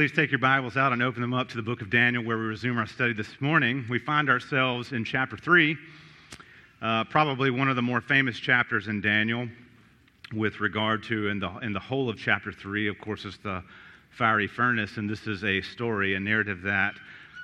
[0.00, 2.38] Please take your Bibles out and open them up to the book of Daniel, where
[2.38, 3.84] we resume our study this morning.
[3.90, 5.76] We find ourselves in chapter 3,
[6.80, 9.46] uh, probably one of the more famous chapters in Daniel
[10.32, 13.62] with regard to, in the, in the whole of chapter 3, of course, is the
[14.08, 16.94] fiery furnace, and this is a story, a narrative that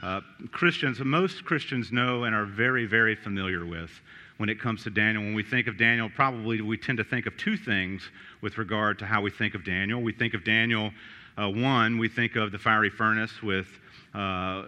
[0.02, 3.90] uh, Christians, most Christians know and are very, very familiar with
[4.38, 5.22] when it comes to Daniel.
[5.22, 8.08] When we think of Daniel, probably we tend to think of two things
[8.40, 10.00] with regard to how we think of Daniel.
[10.00, 10.90] We think of Daniel
[11.38, 13.66] uh, one, we think of the fiery furnace with
[14.14, 14.64] uh,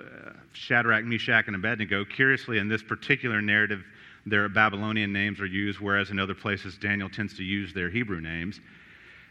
[0.52, 2.04] Shadrach, Meshach, and Abednego.
[2.04, 3.82] Curiously, in this particular narrative,
[4.26, 8.20] their Babylonian names are used, whereas in other places, Daniel tends to use their Hebrew
[8.20, 8.60] names.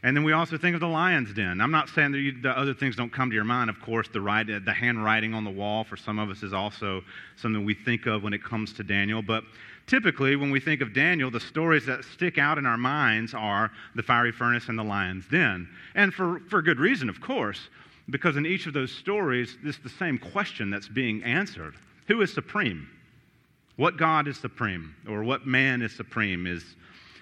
[0.04, 1.60] And then we also think of the lion's den.
[1.60, 3.70] I'm not saying that you, the other things don't come to your mind.
[3.70, 7.04] Of course, the, write, the handwriting on the wall for some of us is also
[7.36, 9.22] something we think of when it comes to Daniel.
[9.22, 9.44] But
[9.88, 13.72] typically, when we think of Daniel, the stories that stick out in our minds are
[13.96, 15.68] the fiery furnace and the lion's den.
[15.96, 17.70] And for, for good reason, of course,
[18.10, 21.76] because in each of those stories, it's the same question that's being answered
[22.08, 22.88] Who is supreme?
[23.78, 24.96] What God is supreme?
[25.08, 26.48] Or what man is supreme?
[26.48, 26.64] Is,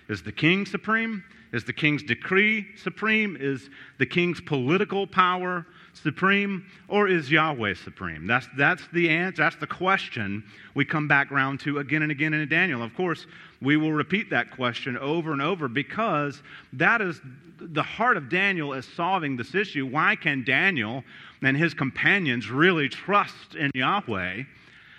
[0.10, 1.24] is the king supreme?
[1.52, 3.38] Is the king's decree supreme?
[3.40, 5.66] Is the king's political power
[5.98, 6.66] supreme?
[6.88, 8.28] Or is Yahweh supreme?
[8.28, 9.44] That's, that's the answer.
[9.44, 10.44] That's the question
[10.74, 12.84] we come back around to again and again in Daniel.
[12.84, 13.26] Of course,
[13.62, 16.42] we will repeat that question over and over because
[16.74, 17.22] that is
[17.60, 19.86] the heart of Daniel is solving this issue.
[19.86, 21.04] Why can Daniel
[21.42, 24.44] and his companions really trust in Yahweh?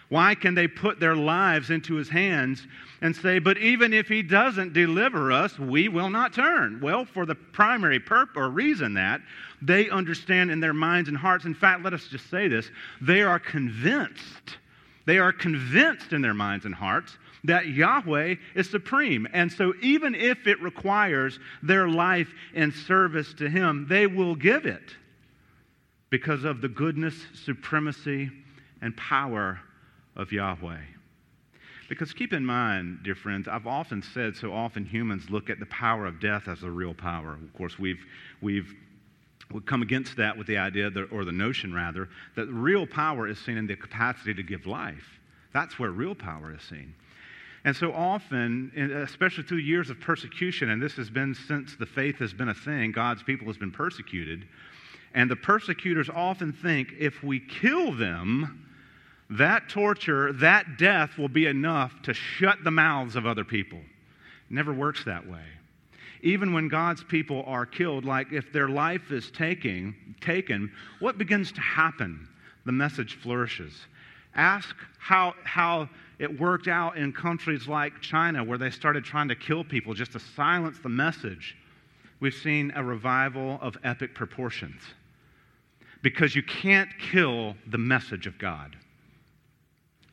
[0.09, 2.65] Why can they put their lives into his hands
[3.01, 6.81] and say, But even if he doesn't deliver us, we will not turn?
[6.81, 9.21] Well, for the primary purpose or reason that
[9.61, 13.23] they understand in their minds and hearts, in fact, let us just say this, they
[13.23, 14.59] are convinced,
[15.07, 19.27] they are convinced in their minds and hearts that Yahweh is supreme.
[19.33, 24.67] And so, even if it requires their life in service to him, they will give
[24.67, 24.95] it
[26.11, 28.31] because of the goodness, supremacy,
[28.81, 29.61] and power
[30.17, 30.81] of Yahweh.
[31.89, 35.67] Because keep in mind, dear friends, I've often said so often humans look at the
[35.67, 37.35] power of death as a real power.
[37.35, 38.05] Of course, we've,
[38.41, 38.75] we've
[39.53, 43.29] we come against that with the idea, that, or the notion rather, that real power
[43.29, 45.21] is seen in the capacity to give life.
[45.53, 46.95] That's where real power is seen.
[47.65, 48.73] And so often,
[49.07, 52.55] especially through years of persecution, and this has been since the faith has been a
[52.55, 54.47] thing, God's people has been persecuted.
[55.15, 58.66] And the persecutors often think if we kill them,
[59.31, 63.79] that torture, that death will be enough to shut the mouths of other people.
[63.79, 65.45] It never works that way.
[66.23, 70.71] Even when God's people are killed, like if their life is taking, taken,
[71.01, 72.29] what begins to happen?
[72.65, 73.75] The message flourishes.
[74.35, 75.89] Ask how, how
[76.19, 80.13] it worked out in countries like China, where they started trying to kill people just
[80.13, 81.57] to silence the message.
[82.21, 84.81] We've seen a revival of epic proportions
[86.03, 88.77] because you can't kill the message of God.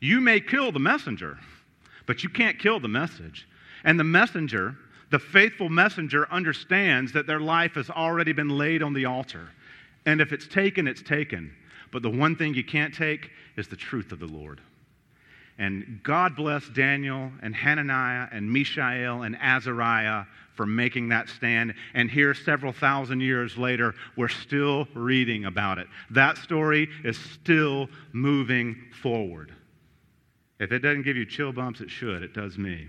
[0.04, 1.38] You may kill the messenger,
[2.04, 3.48] but you can't kill the message.
[3.84, 4.76] And the messenger,
[5.10, 9.48] the faithful messenger, understands that their life has already been laid on the altar.
[10.04, 11.50] And if it's taken, it's taken.
[11.90, 14.60] But the one thing you can't take is the truth of the Lord.
[15.56, 21.72] And God bless Daniel and Hananiah and Mishael and Azariah for making that stand.
[21.94, 25.86] And here, several thousand years later, we're still reading about it.
[26.10, 29.54] That story is still moving forward.
[30.64, 32.22] If it doesn't give you chill bumps, it should.
[32.22, 32.88] It does me.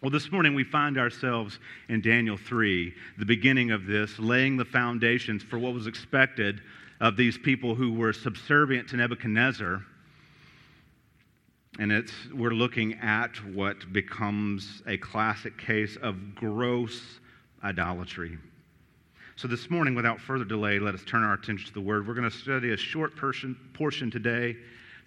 [0.00, 1.58] Well, this morning we find ourselves
[1.88, 6.60] in Daniel 3, the beginning of this, laying the foundations for what was expected
[7.00, 9.84] of these people who were subservient to Nebuchadnezzar.
[11.80, 17.18] And it's, we're looking at what becomes a classic case of gross
[17.64, 18.38] idolatry.
[19.34, 22.06] So, this morning, without further delay, let us turn our attention to the Word.
[22.06, 24.56] We're going to study a short portion, portion today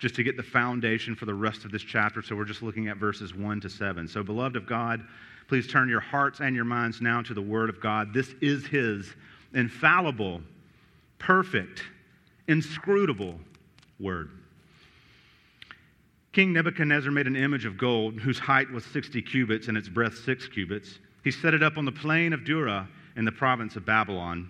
[0.01, 2.23] just to get the foundation for the rest of this chapter.
[2.23, 4.07] So we're just looking at verses 1 to 7.
[4.07, 5.05] So, beloved of God,
[5.47, 8.11] please turn your hearts and your minds now to the Word of God.
[8.11, 9.13] This is His
[9.53, 10.41] infallible,
[11.19, 11.83] perfect,
[12.47, 13.39] inscrutable
[13.99, 14.31] Word.
[16.33, 20.17] King Nebuchadnezzar made an image of gold whose height was 60 cubits and its breadth
[20.25, 20.97] 6 cubits.
[21.23, 22.87] He set it up on the plain of Dura
[23.17, 24.49] in the province of Babylon.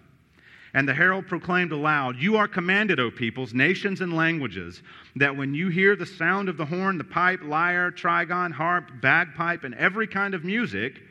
[0.73, 4.81] And the herald proclaimed aloud, You are commanded, O peoples, nations, and languages,
[5.17, 9.65] that when you hear the sound of the horn, the pipe, lyre, trigon, harp, bagpipe,
[9.65, 11.01] and every kind of music,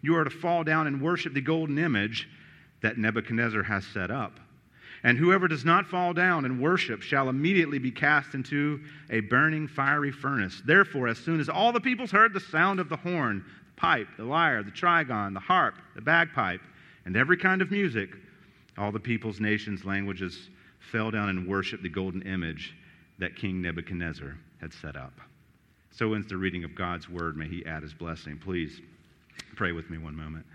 [0.00, 2.28] you are to fall down and worship the golden image
[2.80, 4.40] that Nebuchadnezzar has set up.
[5.02, 8.80] And whoever does not fall down and worship shall immediately be cast into
[9.10, 10.62] a burning fiery furnace.
[10.64, 14.08] Therefore, as soon as all the peoples heard the sound of the horn, the pipe,
[14.16, 16.60] the lyre, the trigon, the harp, the bagpipe,
[17.06, 18.10] and every kind of music,
[18.80, 20.48] all the peoples, nations, languages
[20.90, 22.74] fell down and worshiped the golden image
[23.18, 25.12] that King Nebuchadnezzar had set up.
[25.90, 27.36] So ends the reading of God's word.
[27.36, 28.38] May he add his blessing.
[28.38, 28.80] Please
[29.54, 30.46] pray with me one moment.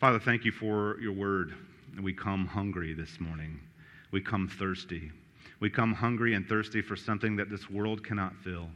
[0.00, 1.54] Father, thank you for your word.
[2.00, 3.60] We come hungry this morning.
[4.12, 5.10] We come thirsty.
[5.60, 8.68] We come hungry and thirsty for something that this world cannot fill.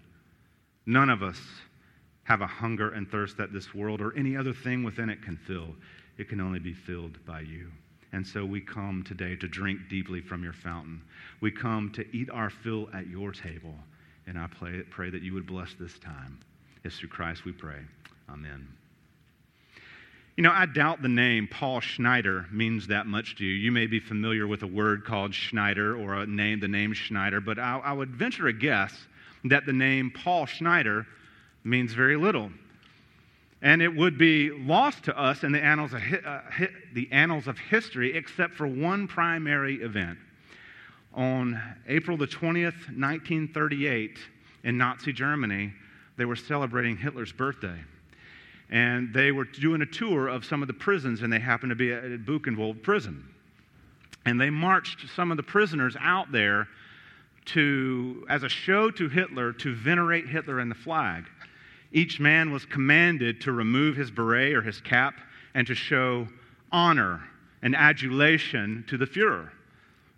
[0.85, 1.41] None of us
[2.25, 5.37] have a hunger and thirst that this world or any other thing within it can
[5.37, 5.69] fill.
[6.19, 7.71] It can only be filled by you.
[8.13, 11.01] And so we come today to drink deeply from your fountain.
[11.41, 13.75] We come to eat our fill at your table.
[14.27, 16.39] And I pray, pray that you would bless this time.
[16.85, 17.79] It's through Christ we pray.
[18.29, 18.69] Amen.
[20.37, 23.53] You know, I doubt the name Paul Schneider means that much to you.
[23.53, 27.41] You may be familiar with a word called Schneider or a name, the name Schneider,
[27.41, 28.95] but I, I would venture a guess
[29.45, 31.07] that the name Paul Schneider
[31.65, 32.51] means very little.
[33.63, 36.41] And it would be lost to us in the annals of, uh,
[36.93, 40.19] the annals of history except for one primary event.
[41.15, 44.19] On April the 20th, 1938,
[44.65, 45.73] in Nazi Germany,
[46.17, 47.79] they were celebrating Hitler's birthday
[48.73, 51.77] and they were doing a tour of some of the prisons, and they happened to
[51.77, 53.23] be at Buchenwald prison.
[54.25, 56.67] And they marched some of the prisoners out there
[57.47, 61.25] to, as a show to Hitler, to venerate Hitler and the flag.
[61.93, 65.15] Each man was commanded to remove his beret or his cap
[65.55, 66.27] and to show
[66.71, 67.23] honor
[67.61, 69.51] and adulation to the Fuhrer.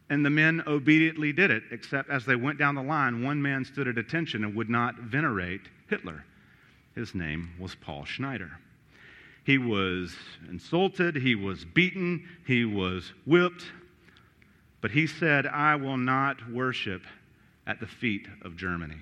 [0.08, 3.64] And the men obediently did it, except as they went down the line, one man
[3.64, 6.24] stood at attention and would not venerate Hitler.
[6.94, 8.52] His name was Paul Schneider.
[9.44, 10.14] He was
[10.48, 13.64] insulted, he was beaten, he was whipped,
[14.80, 17.02] but he said, I will not worship
[17.66, 18.98] at the feet of Germany.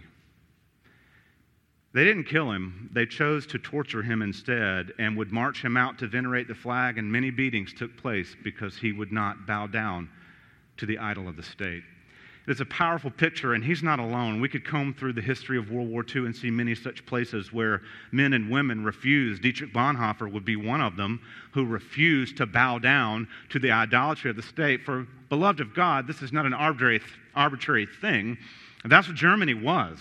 [1.94, 2.90] They didn't kill him.
[2.92, 6.96] They chose to torture him instead and would march him out to venerate the flag,
[6.96, 10.08] and many beatings took place because he would not bow down
[10.78, 11.82] to the idol of the state.
[12.48, 14.40] It's a powerful picture, and he's not alone.
[14.40, 17.52] We could comb through the history of World War II and see many such places
[17.52, 19.42] where men and women refused.
[19.42, 21.20] Dietrich Bonhoeffer would be one of them
[21.52, 24.82] who refused to bow down to the idolatry of the state.
[24.82, 27.00] For, beloved of God, this is not an arbitrary,
[27.36, 28.36] arbitrary thing.
[28.84, 30.00] That's what Germany was.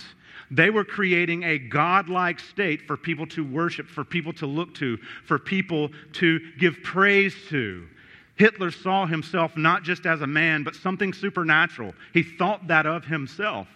[0.52, 4.98] They were creating a godlike state for people to worship, for people to look to,
[5.26, 7.88] for people to give praise to.
[8.36, 11.94] Hitler saw himself not just as a man, but something supernatural.
[12.14, 13.68] He thought that of himself.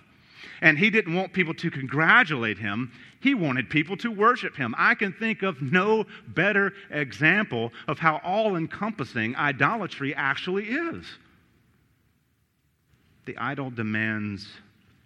[0.62, 2.92] And he didn't want people to congratulate him.
[3.22, 4.76] He wanted people to worship him.
[4.78, 11.06] I can think of no better example of how all encompassing idolatry actually is.
[13.26, 14.48] The idol demands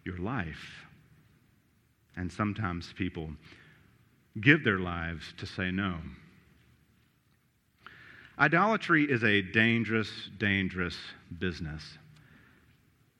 [0.04, 0.86] your life.
[2.20, 3.30] And sometimes people
[4.42, 5.96] give their lives to say no.
[8.38, 10.98] Idolatry is a dangerous, dangerous
[11.40, 11.82] business.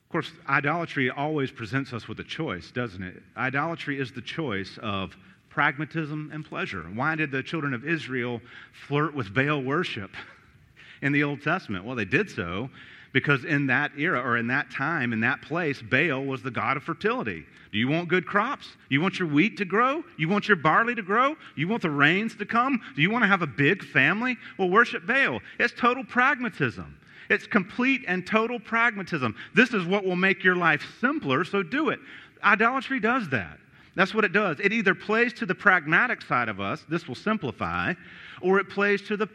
[0.04, 3.22] Of course, idolatry always presents us with a choice, doesn't it?
[3.38, 5.16] Idolatry is the choice of
[5.48, 6.82] pragmatism and pleasure.
[6.82, 8.42] Why did the children of Israel
[8.86, 10.10] flirt with Baal worship
[11.02, 11.86] in the Old Testament?
[11.86, 12.68] Well, they did so
[13.12, 16.76] because in that era or in that time, in that place, Baal was the god
[16.76, 17.44] of fertility.
[17.72, 18.76] Do you want good crops?
[18.88, 20.02] You want your wheat to grow?
[20.16, 21.36] You want your barley to grow?
[21.56, 22.80] You want the rains to come?
[22.96, 24.36] Do you want to have a big family?
[24.58, 25.40] Well, worship Baal.
[25.58, 26.96] It's total pragmatism.
[27.28, 29.36] It's complete and total pragmatism.
[29.54, 32.00] This is what will make your life simpler, so do it.
[32.42, 33.58] Idolatry does that.
[33.94, 34.58] That's what it does.
[34.60, 37.94] It either plays to the pragmatic side of us, this will simplify,
[38.40, 39.28] or it plays to the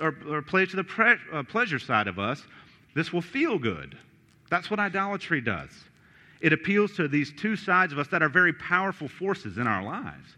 [0.00, 2.42] or, or plays to the pre- uh, pleasure side of us,
[2.94, 3.96] this will feel good.
[4.50, 5.70] That's what idolatry does.
[6.40, 9.82] It appeals to these two sides of us that are very powerful forces in our
[9.82, 10.36] lives.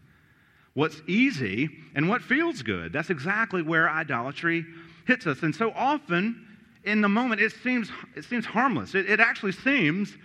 [0.73, 2.91] What's easy and what feels good.
[2.91, 4.65] That's exactly where idolatry
[5.05, 5.43] hits us.
[5.43, 6.47] And so often,
[6.83, 8.95] in the moment, it seems, it seems harmless.
[8.95, 10.15] It, it actually seems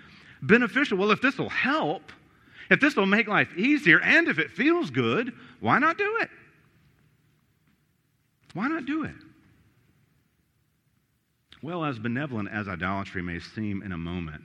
[0.42, 0.99] beneficial.
[0.99, 2.12] Well, if this will help,
[2.70, 6.30] if this will make life easier, and if it feels good, why not do it?
[8.54, 9.14] Why not do it?
[11.62, 14.42] Well, as benevolent as idolatry may seem in a moment,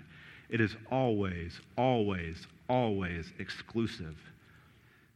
[0.49, 4.17] it is always, always, always exclusive.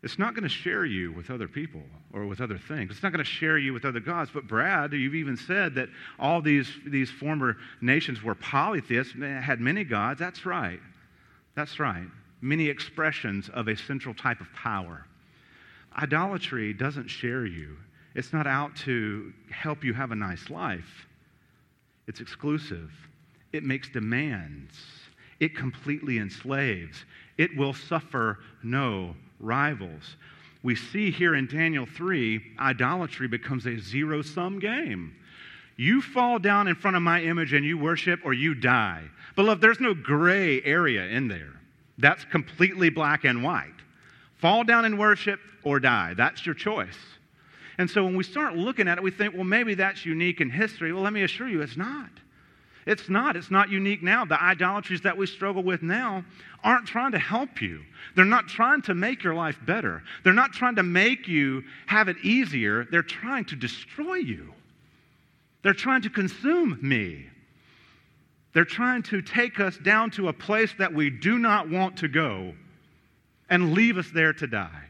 [0.04, 1.82] it's not going to share you with other people
[2.14, 2.92] or with other things.
[2.92, 4.30] It's not going to share you with other gods.
[4.34, 5.90] But, Brad, you've even said that
[6.20, 10.20] all these, these former nations were polytheists, had many gods.
[10.20, 10.80] That's right.
[11.56, 12.08] That's right.
[12.42, 15.06] Many expressions of a central type of power.
[15.98, 17.76] Idolatry doesn't share you,
[18.14, 21.07] it's not out to help you have a nice life.
[22.08, 22.92] It's exclusive,
[23.52, 24.74] it makes demands,
[25.40, 27.06] it completely enslaves,
[27.38, 30.16] it will suffer no rivals.
[30.64, 35.16] We see here in Daniel 3, idolatry becomes a zero sum game.
[35.76, 39.04] You fall down in front of my image and you worship, or you die.
[39.36, 41.54] Beloved, there's no gray area in there.
[42.00, 43.74] That's completely black and white.
[44.38, 46.16] Fall down and worship or die.
[46.16, 46.98] That's your choice.
[47.78, 50.50] And so when we start looking at it, we think, well, maybe that's unique in
[50.50, 50.92] history.
[50.92, 52.10] Well, let me assure you, it's not.
[52.88, 53.36] It's not.
[53.36, 54.24] It's not unique now.
[54.24, 56.24] The idolatries that we struggle with now
[56.64, 57.82] aren't trying to help you.
[58.16, 60.04] They're not trying to make your life better.
[60.24, 62.88] They're not trying to make you have it easier.
[62.90, 64.54] They're trying to destroy you.
[65.64, 67.26] They're trying to consume me.
[68.54, 72.08] They're trying to take us down to a place that we do not want to
[72.08, 72.54] go
[73.50, 74.87] and leave us there to die.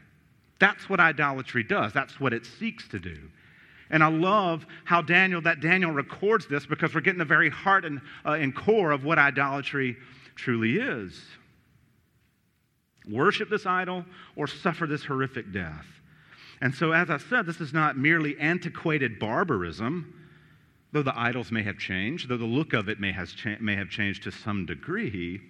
[0.58, 1.92] That's what idolatry does.
[1.92, 3.16] That's what it seeks to do.
[3.90, 7.84] And I love how Daniel, that Daniel records this because we're getting the very heart
[7.84, 9.96] and, uh, and core of what idolatry
[10.34, 11.20] truly is.
[13.08, 14.04] Worship this idol
[14.36, 15.86] or suffer this horrific death.
[16.60, 20.12] And so, as I said, this is not merely antiquated barbarism,
[20.92, 23.76] though the idols may have changed, though the look of it may, has cha- may
[23.76, 25.40] have changed to some degree,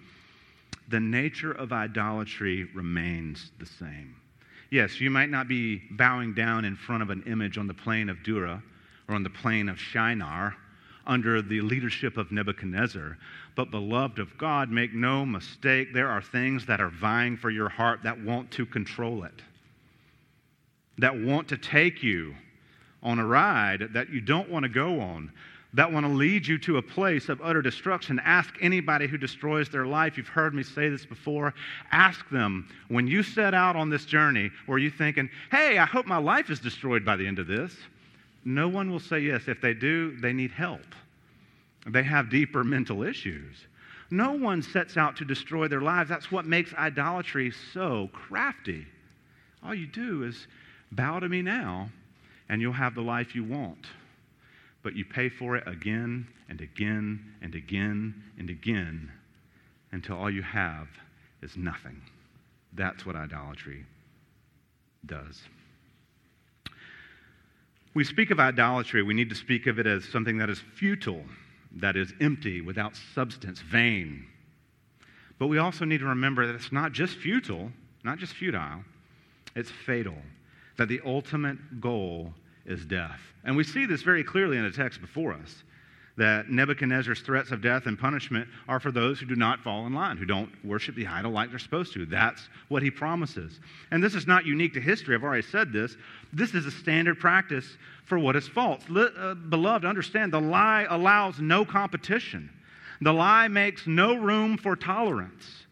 [0.87, 4.15] the nature of idolatry remains the same.
[4.71, 8.07] Yes, you might not be bowing down in front of an image on the plain
[8.07, 8.61] of Dura
[9.07, 10.55] or on the plain of Shinar
[11.07, 13.17] under the leadership of Nebuchadnezzar.
[13.55, 17.67] But, beloved of God, make no mistake, there are things that are vying for your
[17.67, 19.41] heart that want to control it,
[20.99, 22.35] that want to take you
[23.01, 25.31] on a ride that you don't want to go on,
[25.73, 28.19] that want to lead you to a place of utter destruction.
[28.23, 30.17] Ask anybody who destroys their life.
[30.17, 31.53] You've heard me say this before.
[31.91, 36.07] Ask them when you set out on this journey, were you thinking, hey, I hope
[36.07, 37.75] my life is destroyed by the end of this?
[38.45, 39.47] No one will say yes.
[39.47, 40.81] If they do, they need help.
[41.85, 43.55] They have deeper mental issues.
[44.11, 46.09] No one sets out to destroy their lives.
[46.09, 48.87] That's what makes idolatry so crafty.
[49.63, 50.47] All you do is
[50.91, 51.89] bow to me now,
[52.47, 53.85] and you'll have the life you want
[54.89, 59.11] but you pay for it again and again and again and again
[59.91, 60.87] until all you have
[61.43, 62.01] is nothing.
[62.73, 63.85] That's what idolatry
[65.05, 65.43] does.
[67.93, 71.23] We speak of idolatry, we need to speak of it as something that is futile,
[71.73, 74.25] that is empty, without substance, vain.
[75.37, 77.71] But we also need to remember that it's not just futile,
[78.03, 78.83] not just futile,
[79.55, 80.17] it's fatal.
[80.77, 82.33] That the ultimate goal
[82.69, 83.19] is death.
[83.43, 85.63] And we see this very clearly in the text before us
[86.19, 89.93] that Nebuchadnezzar's threats of death and punishment are for those who do not fall in
[89.93, 92.05] line, who don't worship the idol like they're supposed to.
[92.05, 93.61] That's what he promises.
[93.91, 95.15] And this is not unique to history.
[95.15, 95.95] I've already said this.
[96.33, 97.65] This is a standard practice
[98.03, 98.83] for what is false.
[98.93, 102.49] Uh, beloved, understand the lie allows no competition,
[103.01, 105.63] the lie makes no room for tolerance.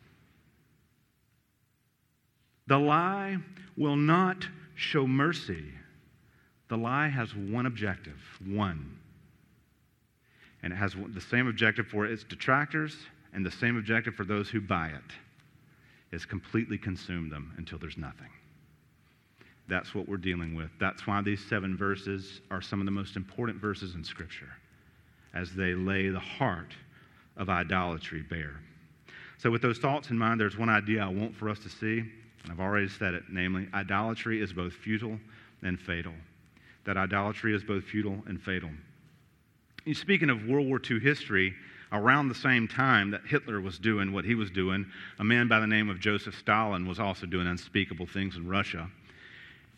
[2.68, 3.38] The lie
[3.75, 5.66] will not show mercy.
[6.70, 8.98] The lie has one objective, one.
[10.64, 12.96] And it has the same objective for its detractors
[13.34, 17.98] and the same objective for those who buy it is completely consume them until there's
[17.98, 18.30] nothing.
[19.70, 20.70] That's what we're dealing with.
[20.80, 24.50] That's why these seven verses are some of the most important verses in Scripture
[25.34, 26.74] as they lay the heart
[27.36, 28.60] of idolatry bare.
[29.38, 32.00] So, with those thoughts in mind, there's one idea I want for us to see,
[32.00, 35.20] and I've already said it namely, idolatry is both futile
[35.62, 36.14] and fatal
[36.88, 38.72] that idolatry is both futile and fatal.
[39.94, 41.53] Speaking of World War II history,
[41.91, 44.86] around the same time that Hitler was doing what he was doing,
[45.20, 48.89] a man by the name of Joseph Stalin was also doing unspeakable things in Russia.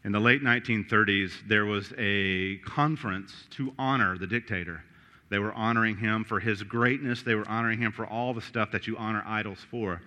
[0.04, 4.84] In the late 1930s, there was a conference to honor the dictator.
[5.30, 8.72] They were honoring him for his greatness, they were honoring him for all the stuff
[8.72, 10.02] that you honor idols for.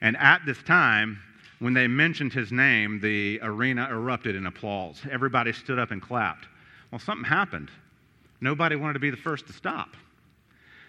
[0.00, 1.20] And at this time,
[1.58, 5.00] when they mentioned his name, the arena erupted in applause.
[5.10, 6.46] Everybody stood up and clapped.
[6.90, 7.70] Well, something happened.
[8.40, 9.90] Nobody wanted to be the first to stop.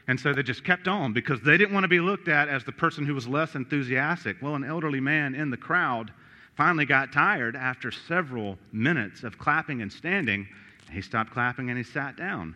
[0.07, 2.63] And so they just kept on because they didn't want to be looked at as
[2.63, 4.37] the person who was less enthusiastic.
[4.41, 6.11] Well, an elderly man in the crowd
[6.55, 10.47] finally got tired after several minutes of clapping and standing.
[10.91, 12.55] He stopped clapping and he sat down.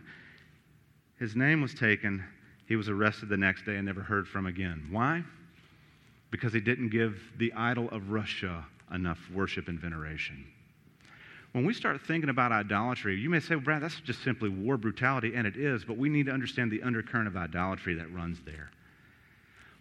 [1.18, 2.24] His name was taken.
[2.66, 4.88] He was arrested the next day and never heard from again.
[4.90, 5.22] Why?
[6.34, 10.44] Because he didn't give the idol of Russia enough worship and veneration.
[11.52, 14.76] When we start thinking about idolatry, you may say, well, Brad, that's just simply war
[14.76, 18.40] brutality, and it is, but we need to understand the undercurrent of idolatry that runs
[18.44, 18.70] there.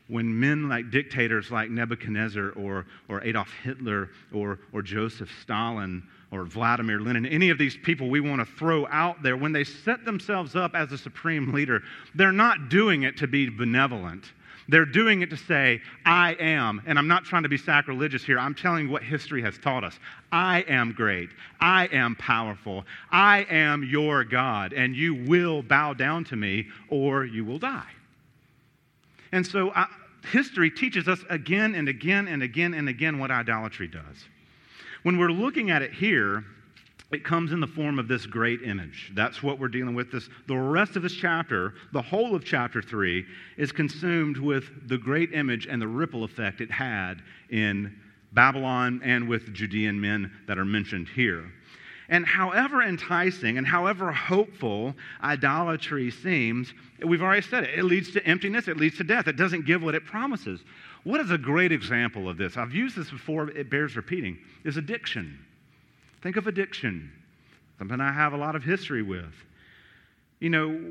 [0.10, 6.44] When men like dictators like Nebuchadnezzar or, or Adolf Hitler or, or Joseph Stalin or
[6.46, 10.06] Vladimir Lenin, any of these people we want to throw out there, when they set
[10.06, 11.82] themselves up as a supreme leader,
[12.14, 14.34] they're not doing it to be benevolent.
[14.70, 16.82] They're doing it to say, I am.
[16.86, 18.40] And I'm not trying to be sacrilegious here.
[18.40, 20.00] I'm telling what history has taught us.
[20.32, 21.30] I am great.
[21.60, 22.86] I am powerful.
[23.12, 24.74] I am your God.
[24.74, 27.90] And you will bow down to me or you will die.
[29.32, 29.88] And so uh,
[30.32, 34.28] history teaches us again and again and again and again what idolatry does.
[35.04, 36.46] When we're looking at it here,
[37.16, 39.12] it comes in the form of this great image.
[39.14, 40.12] That's what we're dealing with.
[40.12, 43.26] This, the rest of this chapter, the whole of chapter 3,
[43.58, 47.96] is consumed with the great image and the ripple effect it had in
[48.34, 51.52] Babylon and with Judean men that are mentioned here.
[52.10, 58.26] And however enticing and however hopeful idolatry seems, we've already said it, it leads to
[58.26, 59.28] emptiness, it leads to death.
[59.28, 60.62] It doesn't give what it promises.
[61.04, 62.58] What is a great example of this?
[62.58, 65.40] I've used this before, it bears repeating, is addiction.
[66.24, 67.12] Think of addiction,
[67.78, 69.34] something I have a lot of history with.
[70.40, 70.82] You know,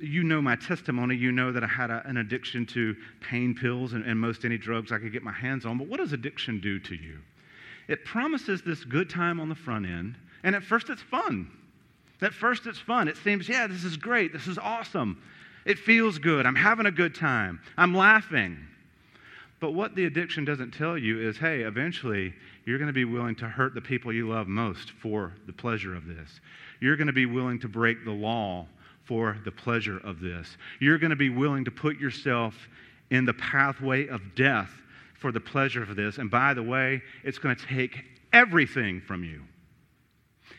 [0.00, 1.14] you know my testimony.
[1.14, 4.58] You know that I had a, an addiction to pain pills and, and most any
[4.58, 5.78] drugs I could get my hands on.
[5.78, 7.20] But what does addiction do to you?
[7.86, 11.48] It promises this good time on the front end, and at first it's fun.
[12.20, 13.06] At first it's fun.
[13.06, 14.32] It seems, yeah, this is great.
[14.32, 15.22] This is awesome.
[15.64, 16.44] It feels good.
[16.44, 17.60] I'm having a good time.
[17.78, 18.58] I'm laughing.
[19.60, 22.34] But what the addiction doesn't tell you is hey, eventually
[22.66, 25.94] you're going to be willing to hurt the people you love most for the pleasure
[25.94, 26.40] of this.
[26.80, 28.66] You're going to be willing to break the law
[29.04, 30.56] for the pleasure of this.
[30.80, 32.68] You're going to be willing to put yourself
[33.10, 34.70] in the pathway of death
[35.14, 36.18] for the pleasure of this.
[36.18, 39.42] And by the way, it's going to take everything from you.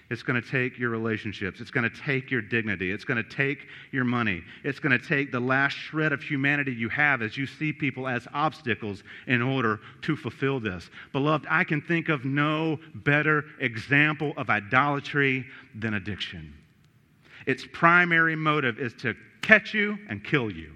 [0.09, 1.59] It's going to take your relationships.
[1.59, 2.91] It's going to take your dignity.
[2.91, 4.41] It's going to take your money.
[4.63, 8.07] It's going to take the last shred of humanity you have as you see people
[8.07, 10.89] as obstacles in order to fulfill this.
[11.11, 16.53] Beloved, I can think of no better example of idolatry than addiction.
[17.45, 20.71] Its primary motive is to catch you and kill you.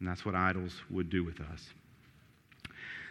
[0.00, 1.66] And that's what idols would do with us.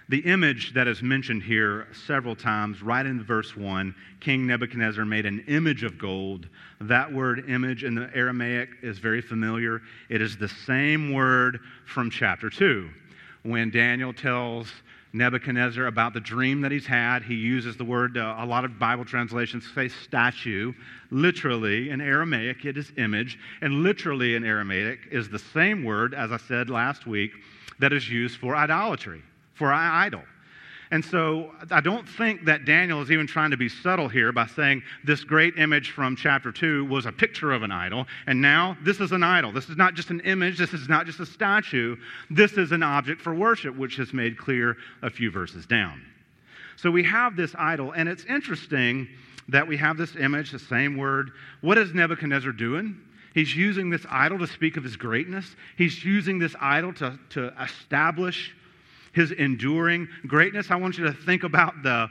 [0.10, 5.26] The image that is mentioned here several times, right in verse 1, King Nebuchadnezzar made
[5.26, 6.48] an image of gold.
[6.80, 9.82] That word image in the Aramaic is very familiar.
[10.08, 12.90] It is the same word from chapter 2.
[13.44, 14.72] When Daniel tells
[15.12, 18.80] Nebuchadnezzar about the dream that he's had, he uses the word, uh, a lot of
[18.80, 20.72] Bible translations say statue.
[21.12, 23.38] Literally, in Aramaic, it is image.
[23.60, 27.32] And literally, in Aramaic, is the same word, as I said last week,
[27.80, 29.22] that is used for idolatry
[29.58, 30.22] for an idol.
[30.90, 34.48] And so I don't think that Daniel is even trying to be subtle here by
[34.48, 38.78] saying this great image from chapter 2 was a picture of an idol, and now
[38.84, 39.52] this is an idol.
[39.52, 41.98] This is not just an image, this is not just a statue,
[42.30, 46.02] this is an object for worship, which is made clear a few verses down.
[46.78, 49.10] So we have this idol, and it's interesting
[49.50, 51.32] that we have this image, the same word.
[51.62, 52.98] What is Nebuchadnezzar doing?
[53.34, 55.56] He's using this idol to speak of his greatness.
[55.78, 58.56] He's using this idol to, to establish
[59.18, 60.70] his enduring greatness.
[60.70, 62.08] I want you to think about the,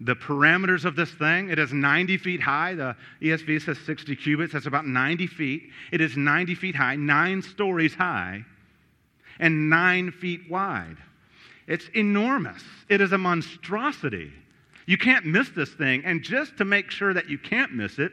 [0.00, 1.50] the parameters of this thing.
[1.50, 2.74] It is 90 feet high.
[2.74, 4.52] The ESV says 60 cubits.
[4.52, 5.70] That's about 90 feet.
[5.90, 8.44] It is 90 feet high, nine stories high,
[9.40, 10.96] and nine feet wide.
[11.66, 12.62] It's enormous.
[12.88, 14.32] It is a monstrosity.
[14.86, 16.04] You can't miss this thing.
[16.04, 18.12] And just to make sure that you can't miss it,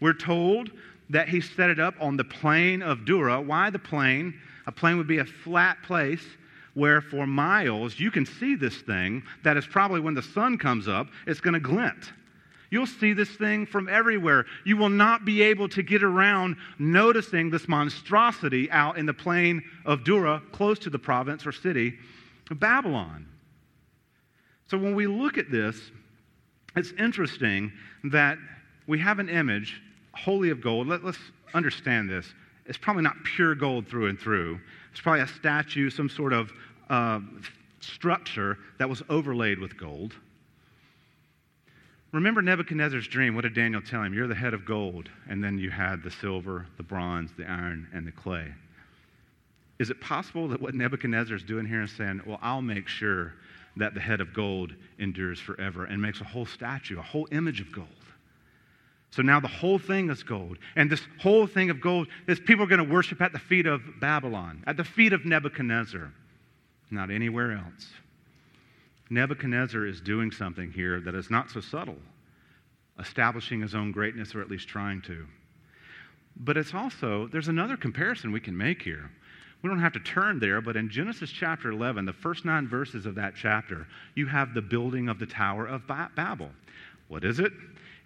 [0.00, 0.70] we're told
[1.10, 3.42] that he set it up on the plain of Dura.
[3.42, 4.40] Why the plain?
[4.66, 6.24] A plain would be a flat place
[6.74, 10.88] where for miles you can see this thing that is probably when the sun comes
[10.88, 12.12] up, it's going to glint.
[12.70, 14.46] You'll see this thing from everywhere.
[14.64, 19.62] You will not be able to get around noticing this monstrosity out in the plain
[19.84, 21.94] of Dura, close to the province or city
[22.50, 23.28] of Babylon.
[24.68, 25.76] So when we look at this,
[26.74, 27.72] it's interesting
[28.04, 28.38] that
[28.88, 29.80] we have an image
[30.12, 30.88] wholly of gold.
[30.88, 31.18] Let, us
[31.54, 32.26] understand this.
[32.66, 34.58] It's probably not pure gold through and through.
[34.94, 36.52] It's probably a statue, some sort of
[36.88, 37.18] uh,
[37.80, 40.14] structure that was overlaid with gold.
[42.12, 43.34] Remember Nebuchadnezzar's dream.
[43.34, 44.14] What did Daniel tell him?
[44.14, 47.88] You're the head of gold, and then you had the silver, the bronze, the iron,
[47.92, 48.54] and the clay.
[49.80, 53.34] Is it possible that what Nebuchadnezzar is doing here is saying, Well, I'll make sure
[53.76, 57.60] that the head of gold endures forever and makes a whole statue, a whole image
[57.60, 57.88] of gold?
[59.14, 60.58] So now the whole thing is gold.
[60.74, 63.64] And this whole thing of gold is people are going to worship at the feet
[63.64, 66.10] of Babylon, at the feet of Nebuchadnezzar.
[66.90, 67.92] not anywhere else.
[69.10, 71.98] Nebuchadnezzar is doing something here that is not so subtle,
[72.98, 75.24] establishing his own greatness, or at least trying to.
[76.36, 79.08] But it's also, there's another comparison we can make here.
[79.62, 83.06] We don't have to turn there, but in Genesis chapter 11, the first nine verses
[83.06, 86.50] of that chapter, you have the building of the Tower of Babel.
[87.06, 87.52] What is it?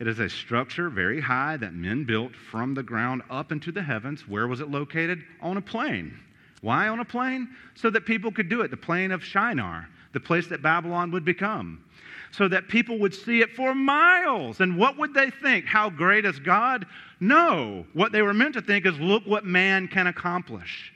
[0.01, 3.83] It is a structure very high that men built from the ground up into the
[3.83, 4.29] heavens.
[4.29, 5.25] Where was it located?
[5.41, 6.17] On a plain.
[6.61, 7.49] Why on a plain?
[7.75, 11.25] So that people could do it, the plain of Shinar, the place that Babylon would
[11.25, 11.85] become.
[12.31, 14.61] So that people would see it for miles.
[14.61, 15.65] And what would they think?
[15.65, 16.87] How great is God?
[17.21, 17.87] No.
[17.93, 20.93] What they were meant to think is look what man can accomplish.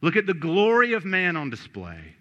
[0.00, 2.14] Look at the glory of man on display.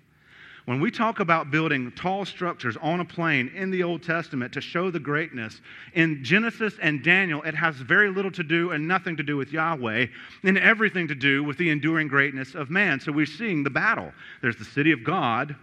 [0.67, 4.59] When we talk about building tall structures on a plain in the Old Testament to
[4.59, 5.61] show the greatness,
[5.93, 9.53] in Genesis and Daniel, it has very little to do and nothing to do with
[9.53, 10.07] Yahweh,
[10.43, 12.99] and everything to do with the enduring greatness of man.
[12.99, 14.11] So we're seeing the battle.
[14.41, 15.55] There's the city of God,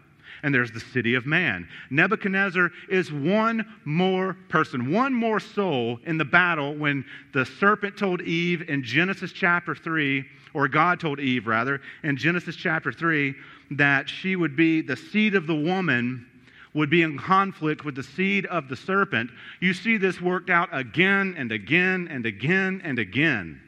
[0.44, 1.66] and there's the city of man.
[1.88, 7.02] Nebuchadnezzar is one more person, one more soul in the battle when
[7.32, 12.56] the serpent told Eve in Genesis chapter 3, or God told Eve rather, in Genesis
[12.56, 13.34] chapter 3,
[13.72, 16.26] that she would be the seed of the woman
[16.74, 19.30] would be in conflict with the seed of the serpent.
[19.60, 23.60] You see this worked out again and again and again and again.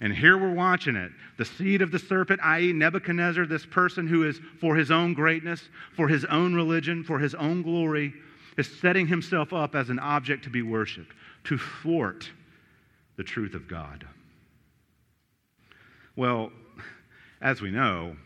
[0.00, 1.10] And here we're watching it.
[1.38, 5.68] The seed of the serpent, i.e., Nebuchadnezzar, this person who is for his own greatness,
[5.96, 8.14] for his own religion, for his own glory,
[8.56, 11.12] is setting himself up as an object to be worshiped,
[11.44, 12.30] to thwart
[13.16, 14.06] the truth of God.
[16.14, 16.52] Well,
[17.40, 18.16] as we know,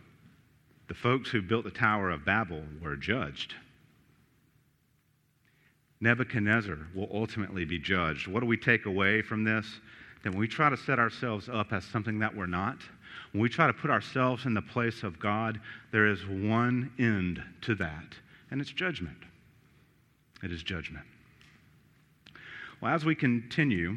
[0.89, 3.55] the folks who built the Tower of Babel were judged.
[6.01, 8.27] Nebuchadnezzar will ultimately be judged.
[8.27, 9.81] What do we take away from this?
[10.23, 12.79] That when we try to set ourselves up as something that we're not,
[13.33, 17.43] when we try to put ourselves in the place of God, there is one end
[17.63, 18.15] to that,
[18.51, 19.17] and it's judgment.
[20.43, 21.05] It is judgment.
[22.81, 23.97] Well, as we continue,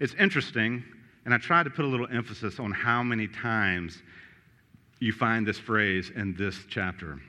[0.00, 0.84] it's interesting,
[1.24, 4.02] and I tried to put a little emphasis on how many times
[4.98, 7.20] you find this phrase in this chapter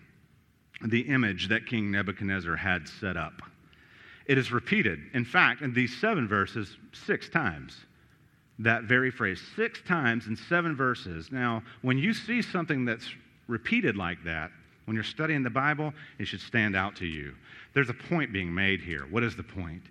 [0.86, 3.42] the image that King Nebuchadnezzar had set up.
[4.28, 7.87] It is repeated, in fact, in these seven verses, six times.
[8.60, 11.32] That very phrase, six times in seven verses.
[11.32, 13.08] Now, when you see something that's
[13.48, 14.52] repeated like that,
[14.86, 17.36] when you're studying the Bible, it should stand out to you.
[17.74, 19.06] There's a point being made here.
[19.10, 19.84] What is the point?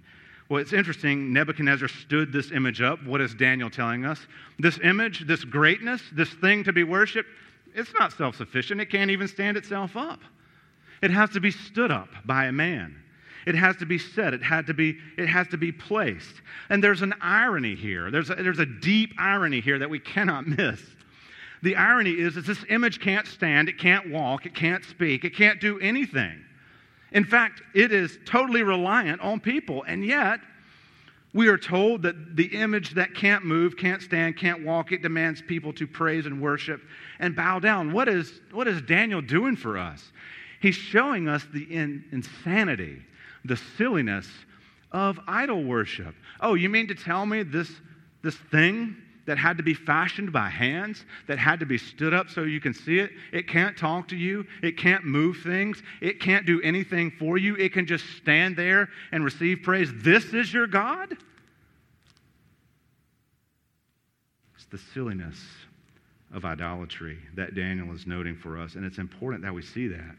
[0.48, 1.32] Well, it's interesting.
[1.32, 3.04] Nebuchadnezzar stood this image up.
[3.04, 4.26] What is Daniel telling us?
[4.58, 7.28] This image, this greatness, this thing to be worshiped,
[7.74, 8.80] it's not self sufficient.
[8.80, 10.20] It can't even stand itself up.
[11.02, 12.96] It has to be stood up by a man.
[13.46, 14.34] It has to be said.
[14.34, 16.42] It, had to be, it has to be placed.
[16.68, 18.10] And there's an irony here.
[18.10, 20.82] There's a, there's a deep irony here that we cannot miss.
[21.62, 25.34] The irony is that this image can't stand, it can't walk, it can't speak, it
[25.34, 26.44] can't do anything.
[27.12, 29.84] In fact, it is totally reliant on people.
[29.84, 30.40] And yet,
[31.32, 35.40] we are told that the image that can't move, can't stand, can't walk, it demands
[35.40, 36.82] people to praise and worship
[37.20, 37.92] and bow down.
[37.92, 40.12] What is, what is Daniel doing for us?
[40.60, 43.02] He's showing us the in, insanity,
[43.46, 44.28] the silliness
[44.92, 46.14] of idol worship.
[46.40, 47.70] Oh, you mean to tell me this,
[48.22, 52.30] this thing that had to be fashioned by hands, that had to be stood up
[52.30, 56.20] so you can see it, it can't talk to you, it can't move things, it
[56.20, 59.90] can't do anything for you, it can just stand there and receive praise.
[59.96, 61.16] This is your God?
[64.54, 65.36] It's the silliness
[66.32, 70.16] of idolatry that Daniel is noting for us, and it's important that we see that.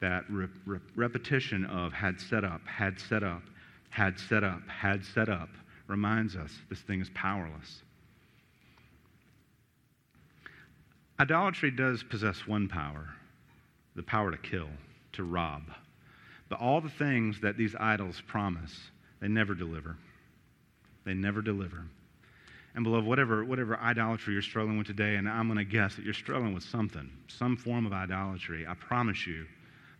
[0.00, 3.42] That re- re- repetition of had set up, had set up,
[3.90, 5.48] had set up, had set up
[5.88, 7.82] reminds us this thing is powerless.
[11.18, 13.08] Idolatry does possess one power
[13.96, 14.68] the power to kill,
[15.12, 15.62] to rob.
[16.48, 18.72] But all the things that these idols promise,
[19.20, 19.96] they never deliver.
[21.04, 21.82] They never deliver.
[22.76, 26.04] And beloved, whatever, whatever idolatry you're struggling with today, and I'm going to guess that
[26.04, 29.46] you're struggling with something, some form of idolatry, I promise you,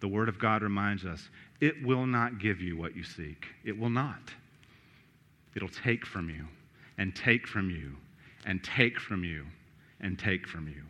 [0.01, 1.29] the Word of God reminds us
[1.61, 3.47] it will not give you what you seek.
[3.65, 4.33] It will not.
[5.55, 6.47] It'll take from you,
[6.99, 7.95] and take from you,
[8.47, 9.45] and take from you,
[10.01, 10.83] and take from you.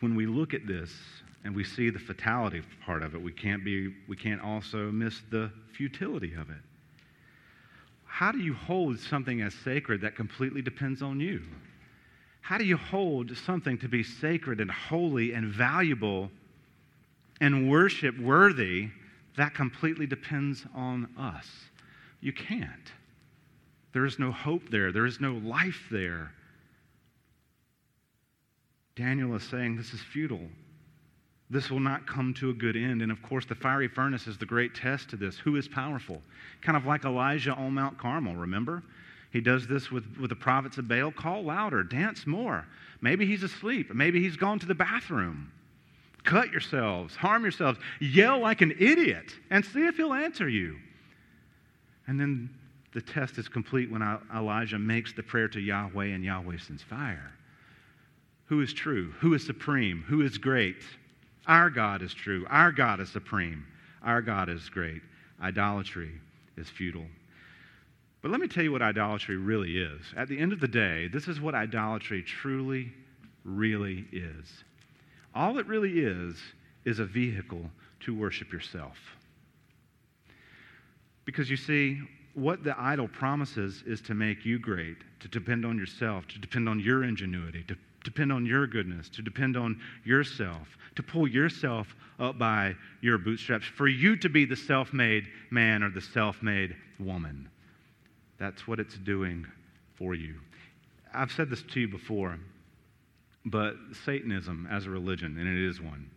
[0.00, 0.92] when we look at this
[1.44, 5.22] and we see the fatality part of it, we can't, be, we can't also miss
[5.30, 6.56] the futility of it.
[8.04, 11.42] How do you hold something as sacred that completely depends on you?
[12.46, 16.30] How do you hold something to be sacred and holy and valuable
[17.40, 18.90] and worship worthy
[19.36, 21.48] that completely depends on us?
[22.20, 22.92] You can't.
[23.92, 26.30] There is no hope there, there is no life there.
[28.94, 30.48] Daniel is saying this is futile.
[31.50, 33.02] This will not come to a good end.
[33.02, 35.36] And of course, the fiery furnace is the great test to this.
[35.36, 36.22] Who is powerful?
[36.62, 38.84] Kind of like Elijah on Mount Carmel, remember?
[39.36, 41.12] He does this with, with the prophets of Baal.
[41.12, 42.66] Call louder, dance more.
[43.02, 43.92] Maybe he's asleep.
[43.92, 45.52] Maybe he's gone to the bathroom.
[46.24, 50.78] Cut yourselves, harm yourselves, yell like an idiot, and see if he'll answer you.
[52.06, 52.48] And then
[52.94, 54.00] the test is complete when
[54.34, 57.30] Elijah makes the prayer to Yahweh and Yahweh sends fire.
[58.46, 59.12] Who is true?
[59.20, 60.02] Who is supreme?
[60.08, 60.82] Who is great?
[61.46, 62.46] Our God is true.
[62.48, 63.66] Our God is supreme.
[64.02, 65.02] Our God is great.
[65.42, 66.12] Idolatry
[66.56, 67.04] is futile.
[68.26, 70.02] But let me tell you what idolatry really is.
[70.16, 72.92] At the end of the day, this is what idolatry truly,
[73.44, 74.64] really is.
[75.32, 76.34] All it really is,
[76.84, 78.98] is a vehicle to worship yourself.
[81.24, 82.00] Because you see,
[82.34, 86.68] what the idol promises is to make you great, to depend on yourself, to depend
[86.68, 91.94] on your ingenuity, to depend on your goodness, to depend on yourself, to pull yourself
[92.18, 96.42] up by your bootstraps, for you to be the self made man or the self
[96.42, 97.48] made woman.
[98.38, 99.46] That's what it's doing
[99.94, 100.34] for you.
[101.14, 102.38] I've said this to you before,
[103.44, 106.10] but Satanism as a religion, and it is one,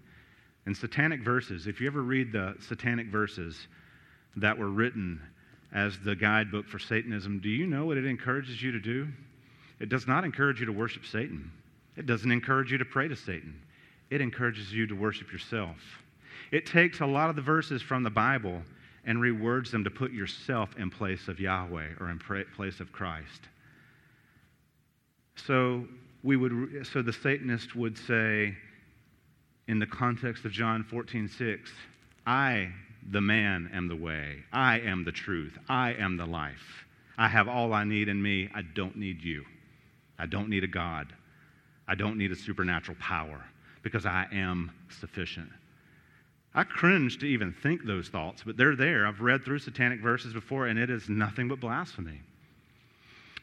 [0.66, 3.68] and satanic verses, if you ever read the satanic verses
[4.36, 5.22] that were written
[5.74, 9.08] as the guidebook for Satanism, do you know what it encourages you to do?
[9.80, 11.52] It does not encourage you to worship Satan.
[11.96, 13.62] It doesn't encourage you to pray to Satan.
[14.10, 15.78] It encourages you to worship yourself.
[16.52, 18.62] It takes a lot of the verses from the Bible
[19.10, 23.42] and rewords them to put yourself in place of Yahweh or in place of Christ.
[25.36, 25.88] So
[26.22, 28.56] we would so the Satanist would say
[29.68, 31.72] in the context of John 14, 6,
[32.28, 32.72] I,
[33.10, 34.44] the man, am the way.
[34.54, 35.58] I am the truth.
[35.68, 36.86] I am the life.
[37.18, 38.48] I have all I need in me.
[38.54, 39.44] I don't need you.
[40.20, 41.08] I don't need a God.
[41.88, 43.44] I don't need a supernatural power
[43.82, 44.70] because I am
[45.00, 45.50] sufficient.
[46.54, 49.06] I cringe to even think those thoughts, but they're there.
[49.06, 52.22] I've read through satanic verses before, and it is nothing but blasphemy.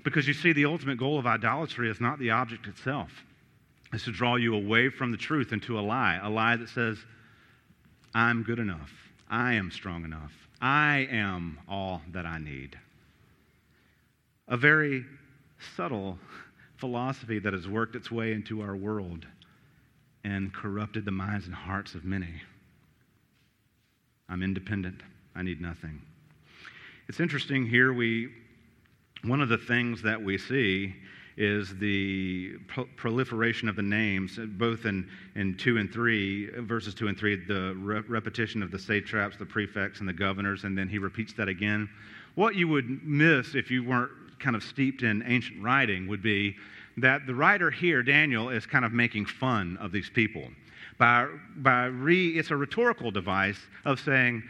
[0.03, 3.11] Because you see, the ultimate goal of idolatry is not the object itself,
[3.93, 6.99] it's to draw you away from the truth into a lie, a lie that says,
[8.15, 8.93] I'm good enough,
[9.29, 12.79] I am strong enough, I am all that I need.
[14.49, 15.05] A very
[15.77, 16.19] subtle
[16.77, 19.27] philosophy that has worked its way into our world
[20.25, 22.43] and corrupted the minds and hearts of many.
[24.29, 25.03] I'm independent.
[25.35, 26.01] I need nothing.
[27.09, 28.31] It's interesting here we
[29.25, 30.95] one of the things that we see
[31.37, 36.95] is the pro- proliferation of the names, uh, both in, in 2 and 3, verses
[36.95, 40.77] 2 and 3, the re- repetition of the satraps, the prefects, and the governors, and
[40.79, 41.89] then he repeats that again.
[42.37, 46.57] What you would miss if you weren't kind of steeped in ancient writing would be
[46.99, 50.49] that the writer here, Daniel, is kind of making fun of these people
[50.99, 54.43] by, by re, it's a rhetorical device of saying,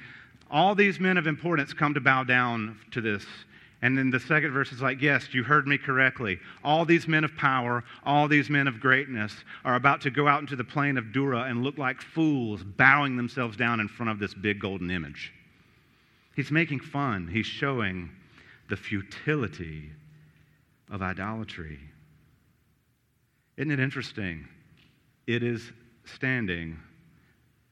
[0.50, 3.24] all these men of importance come to bow down to this.
[3.82, 6.38] And then the second verse is like, Yes, you heard me correctly.
[6.64, 10.40] All these men of power, all these men of greatness are about to go out
[10.40, 14.18] into the plain of Dura and look like fools, bowing themselves down in front of
[14.18, 15.32] this big golden image.
[16.34, 18.10] He's making fun, he's showing
[18.68, 19.90] the futility
[20.90, 21.78] of idolatry.
[23.56, 24.46] Isn't it interesting?
[25.26, 25.72] It is
[26.08, 26.78] standing,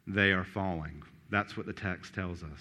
[0.06, 1.02] they are falling.
[1.30, 2.60] That's what the text tells us.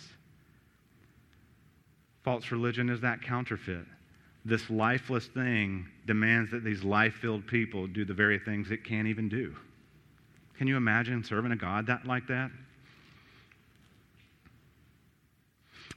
[2.24, 3.86] False religion is that counterfeit.
[4.46, 9.08] This lifeless thing demands that these life filled people do the very things it can't
[9.08, 9.56] even do.
[10.58, 12.52] Can you imagine serving a God that, like that?